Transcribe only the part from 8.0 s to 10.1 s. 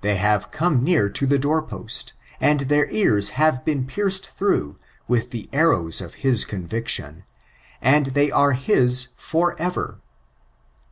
they are his^br ever.